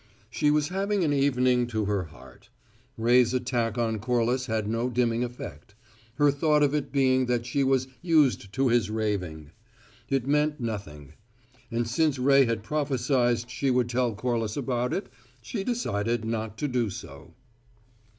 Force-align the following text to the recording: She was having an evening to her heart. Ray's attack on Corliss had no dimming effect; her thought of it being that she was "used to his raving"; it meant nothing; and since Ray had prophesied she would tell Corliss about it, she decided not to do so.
She 0.31 0.49
was 0.49 0.69
having 0.69 1.03
an 1.03 1.13
evening 1.13 1.67
to 1.67 1.85
her 1.85 2.05
heart. 2.05 2.49
Ray's 2.97 3.35
attack 3.35 3.77
on 3.77 3.99
Corliss 3.99 4.47
had 4.47 4.67
no 4.67 4.89
dimming 4.89 5.23
effect; 5.23 5.75
her 6.15 6.31
thought 6.31 6.63
of 6.63 6.73
it 6.73 6.91
being 6.91 7.27
that 7.27 7.45
she 7.45 7.63
was 7.63 7.87
"used 8.01 8.51
to 8.53 8.69
his 8.69 8.89
raving"; 8.89 9.51
it 10.09 10.25
meant 10.25 10.59
nothing; 10.59 11.13
and 11.69 11.87
since 11.87 12.17
Ray 12.17 12.45
had 12.45 12.63
prophesied 12.63 13.47
she 13.47 13.69
would 13.69 13.89
tell 13.89 14.15
Corliss 14.15 14.57
about 14.57 14.91
it, 14.91 15.07
she 15.39 15.63
decided 15.63 16.25
not 16.25 16.57
to 16.57 16.67
do 16.67 16.89
so. 16.89 17.35